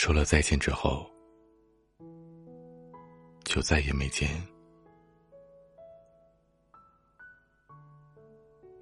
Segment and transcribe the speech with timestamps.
[0.00, 1.04] 说了再见之后，
[3.44, 4.30] 就再也没见。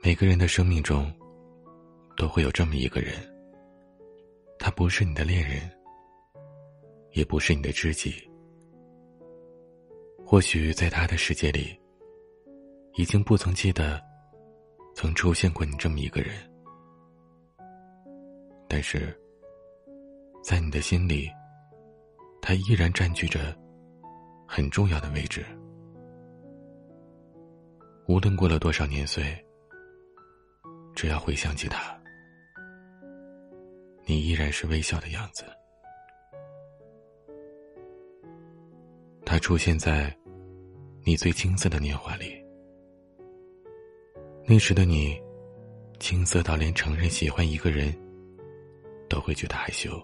[0.02, 1.10] 每个人的生命中，
[2.18, 3.14] 都会有这么一个人，
[4.58, 5.62] 他不是你的恋人，
[7.12, 8.12] 也不是你的知己。
[10.22, 11.80] 或许在他的世界里，
[12.92, 13.98] 已经不曾记得
[14.94, 16.34] 曾出现过你这么一个人，
[18.68, 19.18] 但是
[20.46, 21.28] 在你的心里，
[22.40, 23.52] 他依然占据着
[24.46, 25.44] 很重要的位置。
[28.06, 29.24] 无论过了多少年岁。
[30.94, 31.94] 只要回想起他，
[34.06, 35.44] 你依然是微笑的样子。
[39.26, 40.16] 他出现在
[41.04, 42.32] 你最青涩的年华里，
[44.46, 45.20] 那时的你，
[46.00, 47.94] 青涩到连承认喜欢一个人
[49.06, 50.02] 都会觉得害羞。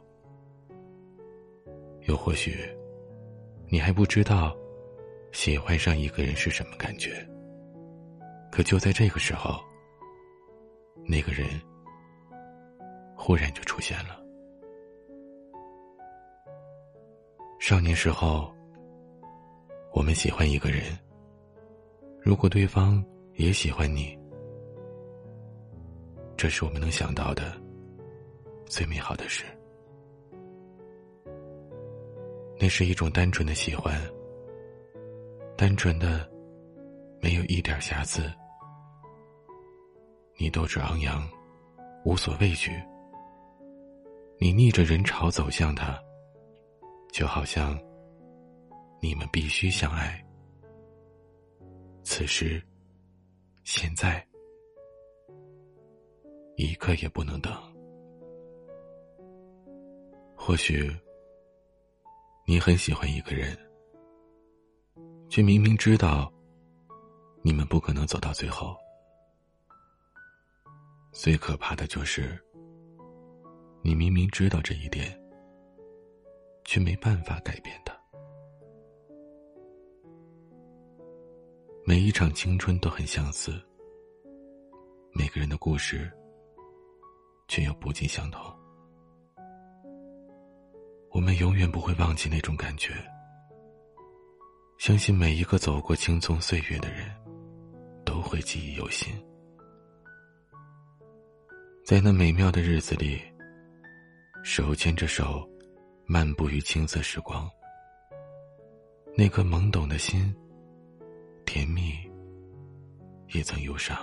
[2.06, 2.56] 又或许，
[3.68, 4.56] 你还不知道
[5.32, 7.26] 喜欢上一个人是什么感觉。
[8.50, 9.60] 可就在这个时候。
[11.04, 11.60] 那个人
[13.16, 14.22] 忽然就出现了。
[17.58, 18.54] 少年时候，
[19.92, 20.96] 我们喜欢一个人，
[22.20, 24.16] 如果对方也喜欢你，
[26.36, 27.60] 这是我们能想到的
[28.66, 29.44] 最美好的事。
[32.62, 34.00] 那是一种单纯的喜欢，
[35.56, 36.30] 单纯的，
[37.20, 38.22] 没有一点瑕疵。
[40.36, 41.28] 你斗志昂扬，
[42.04, 42.70] 无所畏惧。
[44.38, 46.00] 你逆着人潮走向他，
[47.12, 47.76] 就好像
[49.00, 50.24] 你们必须相爱。
[52.04, 52.62] 此时，
[53.64, 54.24] 现在，
[56.54, 57.52] 一刻也不能等。
[60.36, 60.88] 或许，
[62.52, 63.56] 你很喜欢一个人，
[65.30, 66.30] 却明明知道
[67.40, 68.76] 你们不可能走到最后。
[71.12, 72.38] 最可怕的就是，
[73.80, 75.18] 你明明知道这一点，
[76.66, 77.98] 却没办法改变它。
[81.86, 83.58] 每一场青春都很相似，
[85.14, 86.12] 每个人的故事
[87.48, 88.51] 却又不尽相同。
[91.12, 92.94] 我们永远不会忘记那种感觉，
[94.78, 97.10] 相信每一个走过青葱岁月的人，
[98.02, 99.12] 都会记忆犹新。
[101.84, 103.20] 在那美妙的日子里，
[104.42, 105.46] 手牵着手，
[106.06, 107.48] 漫步于青涩时光。
[109.14, 110.34] 那颗懵懂的心，
[111.44, 111.92] 甜蜜，
[113.34, 113.98] 也曾忧伤；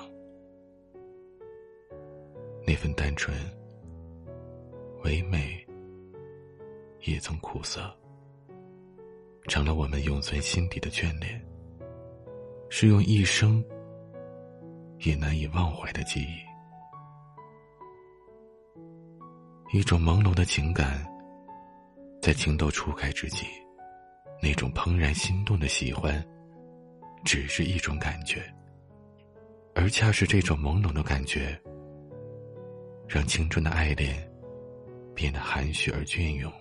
[2.67, 3.35] 那份单纯，
[5.03, 5.65] 唯美，
[7.01, 7.89] 也曾苦涩，
[9.47, 11.41] 成了我们永存心底的眷恋，
[12.69, 13.63] 是用一生
[14.99, 16.49] 也难以忘怀的记忆。
[19.71, 21.05] 一种朦胧的情感，
[22.21, 23.45] 在情窦初开之际，
[24.41, 26.25] 那种怦然心动的喜欢，
[27.23, 28.41] 只是一种感觉，
[29.75, 31.59] 而恰是这种朦胧的感觉，
[33.07, 34.27] 让青春的爱恋
[35.13, 36.51] 变得含蓄而隽永，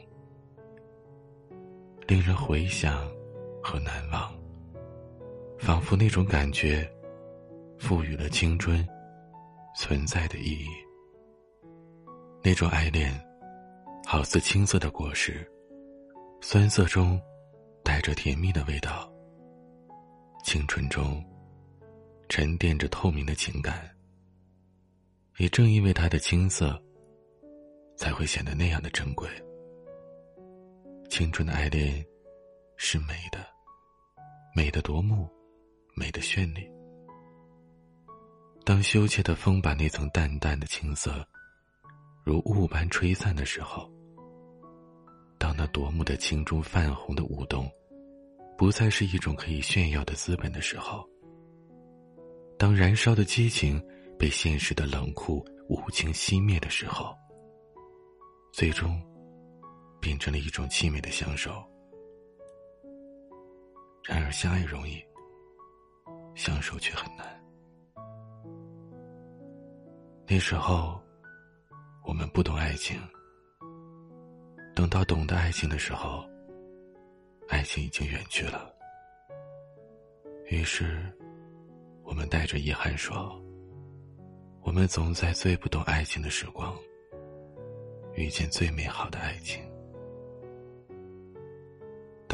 [2.08, 3.06] 令人回想
[3.62, 4.34] 和难忘。
[5.58, 6.90] 仿佛那种感觉，
[7.78, 8.86] 赋予了青春
[9.76, 10.68] 存在的意义。
[12.42, 13.12] 那种爱恋，
[14.06, 15.46] 好似青涩的果实，
[16.40, 17.20] 酸涩中
[17.84, 19.12] 带着甜蜜的味道。
[20.42, 21.22] 青春中
[22.30, 23.86] 沉淀着透明的情感，
[25.36, 26.80] 也正因为它的青涩，
[27.98, 29.28] 才会显得那样的珍贵。
[31.18, 32.06] 青春的爱恋
[32.76, 33.44] 是美的，
[34.54, 35.28] 美的夺目，
[35.96, 36.64] 美的绚丽。
[38.64, 41.26] 当羞怯的风把那层淡淡的青涩。
[42.24, 43.90] 如雾般吹散的时候，
[45.38, 47.68] 当那夺目的青中泛红的舞动，
[48.56, 51.04] 不再是一种可以炫耀的资本的时候，
[52.56, 53.84] 当燃烧的激情
[54.16, 57.12] 被现实的冷酷无情熄灭的时候，
[58.52, 59.02] 最终
[60.00, 61.64] 变成了一种凄美的相守。
[64.04, 65.02] 然而，相爱容易，
[66.34, 67.26] 相守却很难。
[70.26, 71.00] 那时候。
[72.04, 72.98] 我们不懂爱情，
[74.74, 76.24] 等到懂得爱情的时候，
[77.48, 78.74] 爱情已经远去了。
[80.46, 80.98] 于是，
[82.04, 83.38] 我们带着遗憾说
[84.64, 86.74] ：“我们总在最不懂爱情的时光，
[88.14, 89.62] 遇见最美好的爱情。”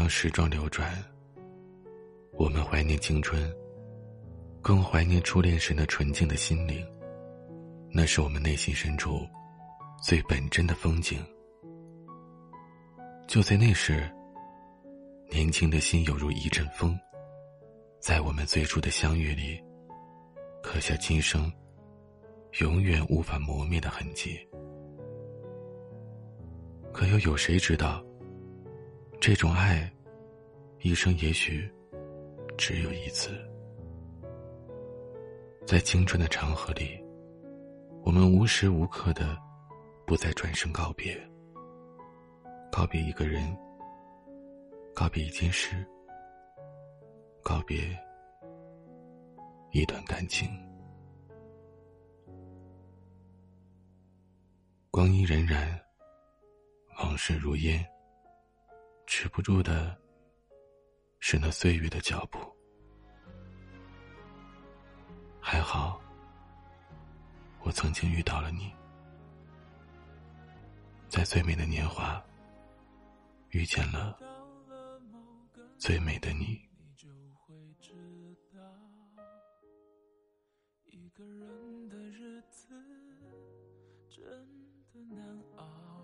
[0.04, 1.02] 当时光流转，
[2.34, 3.50] 我们怀念青春，
[4.60, 6.86] 更怀念初恋时那纯净的心灵。
[7.90, 9.26] 那是我们内心深处
[10.02, 11.24] 最本真的风景。
[13.26, 14.06] 就在那时，
[15.30, 16.94] 年轻的心犹如一阵风，
[17.98, 19.58] 在我们最初的相遇里，
[20.62, 21.50] 刻下今生
[22.60, 24.38] 永远无法磨灭的痕迹。
[26.92, 28.04] 可又有谁知道，
[29.18, 29.90] 这种爱，
[30.84, 31.66] 一生也许
[32.58, 33.30] 只有一次，
[35.66, 37.02] 在青春的长河里。
[38.02, 39.34] 我们无时无刻的
[40.06, 41.18] 不再转身告别，
[42.70, 43.42] 告别一个人，
[44.94, 45.74] 告别一件事，
[47.42, 47.78] 告别
[49.72, 50.46] 一段感情。
[54.90, 55.66] 光阴荏苒，
[56.98, 57.82] 往事如烟，
[59.06, 59.96] 止不住的
[61.26, 62.38] 是那岁月的脚步。
[65.40, 65.98] 还好。
[67.62, 68.70] 我曾经遇到了你，
[71.08, 72.22] 在最美的年华，
[73.52, 74.18] 遇见了
[75.78, 76.60] 最美的你。
[80.84, 82.68] 一个人的日子
[84.10, 84.26] 真
[84.92, 85.24] 的难
[85.56, 86.03] 熬，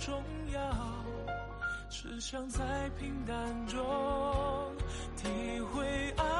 [0.00, 0.60] 重要。
[1.90, 3.36] 只想在平淡
[3.66, 3.78] 中
[5.16, 5.84] 体会
[6.16, 6.39] 爱